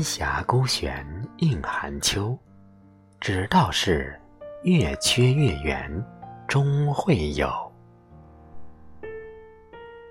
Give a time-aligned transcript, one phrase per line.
[0.00, 1.06] 烟霞孤悬
[1.40, 2.34] 映寒秋，
[3.20, 4.18] 只道是
[4.62, 5.92] 月缺月圆
[6.48, 7.50] 终会有。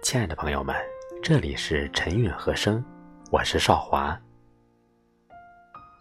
[0.04, 0.76] 亲爱的朋友们，
[1.24, 2.86] 这里是陈韵和声，
[3.32, 4.16] 我是少华。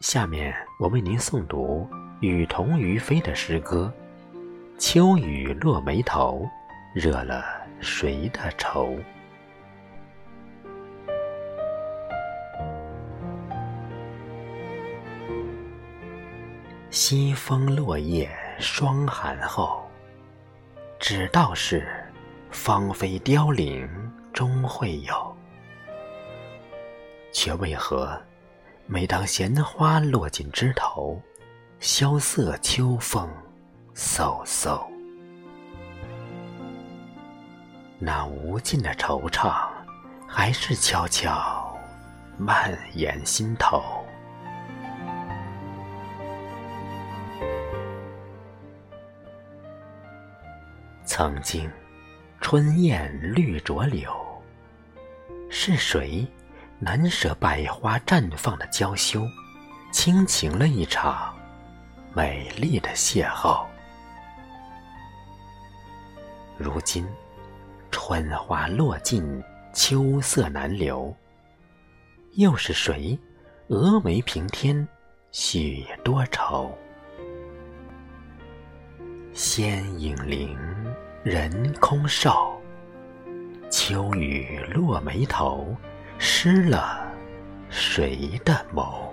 [0.00, 1.88] 下面我为您诵读
[2.20, 3.90] 雨桐于飞的诗歌
[4.78, 6.46] 《秋雨落眉头》，
[7.00, 7.42] 惹了
[7.80, 8.94] 谁的愁？
[17.00, 19.88] 西风落叶霜寒后，
[20.98, 21.86] 只道是
[22.50, 23.88] 芳菲凋零
[24.32, 25.36] 终会有。
[27.32, 28.20] 却为何
[28.86, 31.22] 每当闲花落尽枝头，
[31.78, 33.30] 萧瑟秋风
[33.94, 34.84] 飕飕，
[38.00, 39.68] 那无尽的惆怅
[40.26, 41.78] 还是悄悄
[42.36, 43.97] 蔓延心头。
[51.18, 51.68] 曾经，
[52.40, 54.08] 春燕绿着柳，
[55.50, 56.24] 是谁
[56.78, 59.26] 难舍百花绽放的娇羞，
[59.90, 61.36] 倾情了一场
[62.14, 63.66] 美丽的邂逅？
[66.56, 67.04] 如今，
[67.90, 69.42] 春花落尽，
[69.74, 71.12] 秋色难留，
[72.34, 73.18] 又是谁
[73.66, 74.86] 蛾眉平添
[75.32, 76.70] 许多愁？
[79.32, 80.56] 仙影灵。
[81.24, 82.62] 人空瘦，
[83.68, 85.76] 秋雨落眉头，
[86.16, 87.04] 湿了
[87.68, 89.08] 谁的眸？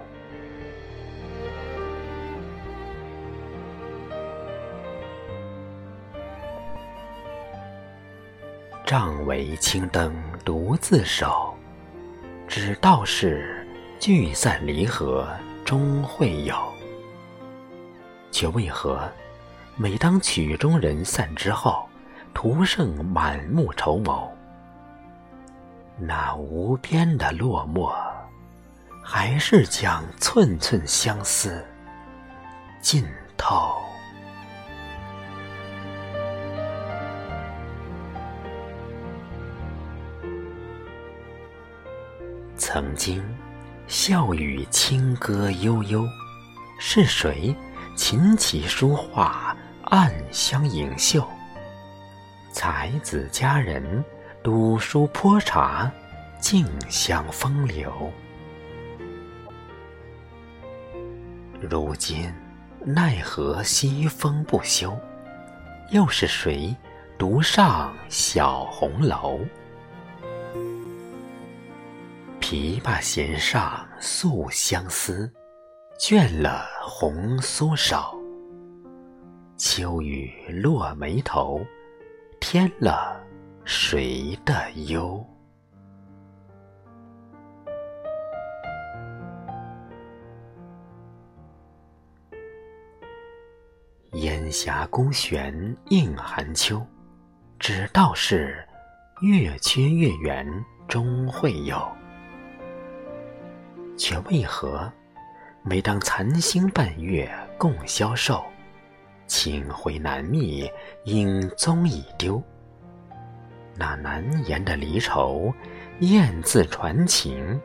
[8.85, 11.57] 帐围青灯独自守，
[12.47, 13.67] 只道是
[13.99, 15.27] 聚散离合
[15.65, 16.55] 终会有。
[18.31, 19.11] 却为何
[19.75, 21.89] 每当曲终人散之后？
[22.35, 24.29] 徒剩满目愁眸，
[25.97, 27.95] 那无边的落寞，
[29.01, 31.65] 还是将寸寸相思
[32.81, 33.07] 浸
[33.37, 33.73] 透。
[42.57, 43.23] 曾经，
[43.87, 46.05] 笑语轻歌悠悠，
[46.77, 47.55] 是谁
[47.95, 51.25] 琴棋书画暗香盈袖？
[52.55, 54.01] 才子佳人，
[54.41, 55.91] 读书泼茶，
[56.39, 58.09] 竞相风流。
[61.59, 62.33] 如今
[62.79, 64.97] 奈何西风不休？
[65.91, 66.73] 又是谁
[67.17, 69.37] 独上小红楼？
[72.39, 75.29] 琵琶弦上诉相思，
[75.99, 78.17] 倦了红酥手。
[79.57, 81.59] 秋雨落眉头。
[82.47, 83.19] 添了
[83.63, 85.25] 谁的忧？
[94.11, 96.85] 烟霞孤悬映寒秋，
[97.57, 98.63] 只道是
[99.23, 100.47] 月缺月圆
[100.87, 101.83] 终会有。
[103.97, 104.87] 却为何
[105.63, 108.45] 每当残星伴月共消瘦？
[109.27, 110.69] 情回难觅，
[111.05, 112.41] 影踪已丢。
[113.75, 115.53] 那难言的离愁，
[115.99, 117.59] 雁字传情，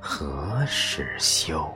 [0.00, 1.66] 何时休？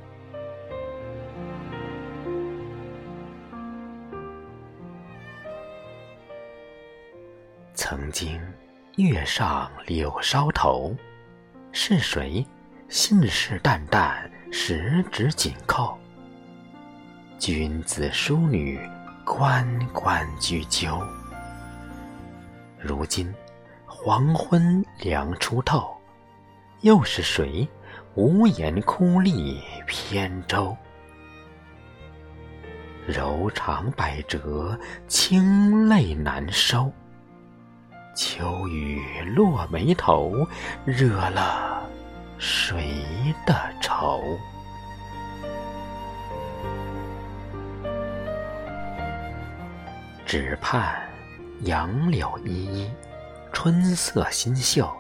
[7.75, 8.41] 曾经
[8.97, 10.95] 月上柳梢头，
[11.73, 12.47] 是谁
[12.89, 15.97] 信誓旦旦，十指紧扣？
[17.39, 18.79] 君子淑女。
[19.25, 21.01] 关关雎鸠，
[22.79, 23.33] 如今
[23.87, 25.97] 黄昏凉初透，
[26.81, 27.67] 又是谁
[28.15, 30.77] 无言哭立扁舟？
[33.07, 34.77] 柔肠百折，
[35.07, 36.91] 清泪难收。
[38.17, 39.01] 秋雨
[39.35, 40.47] 落眉头，
[40.85, 41.83] 惹了
[42.39, 43.03] 谁
[43.47, 44.21] 的愁？
[50.33, 50.99] 只盼
[51.65, 52.91] 杨柳依依，
[53.53, 54.91] 春色新秀，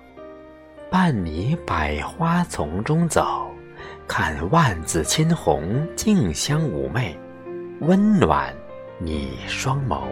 [0.90, 3.50] 伴你百花丛中走，
[4.06, 7.18] 看万紫千红竞相妩媚，
[7.80, 8.54] 温暖
[8.98, 10.02] 你双眸。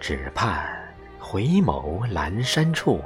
[0.00, 0.66] 只盼
[1.16, 3.00] 回眸阑珊处，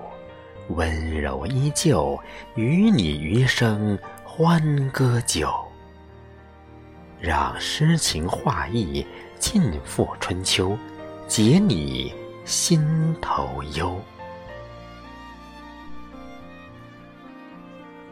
[0.68, 2.18] 温柔依旧，
[2.54, 5.67] 与你余生欢歌酒。
[7.20, 9.04] 让诗情画意
[9.38, 10.78] 尽付春秋，
[11.26, 14.00] 解你心头忧。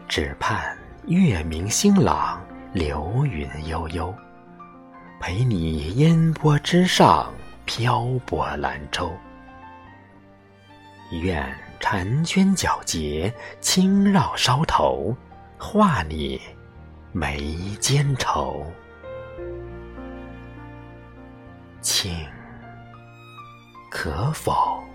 [0.08, 0.76] 只盼
[1.06, 4.12] 月明星朗，流云悠悠，
[5.20, 7.32] 陪你烟波之上
[7.64, 9.12] 漂泊兰舟。
[11.22, 15.16] 愿婵娟皎洁，轻绕梢头，
[15.58, 16.40] 化你
[17.12, 18.66] 眉间愁。
[22.06, 22.26] 卿
[23.90, 24.85] 可否？